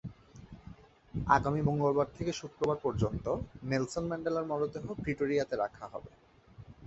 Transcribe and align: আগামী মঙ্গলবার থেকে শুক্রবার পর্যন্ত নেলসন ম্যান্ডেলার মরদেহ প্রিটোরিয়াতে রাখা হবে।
আগামী 1.29 1.61
মঙ্গলবার 1.61 2.07
থেকে 2.17 2.31
শুক্রবার 2.33 2.77
পর্যন্ত 2.81 3.25
নেলসন 3.63 4.03
ম্যান্ডেলার 4.07 4.49
মরদেহ 4.51 4.85
প্রিটোরিয়াতে 4.95 5.55
রাখা 5.57 5.85
হবে। 5.87 6.11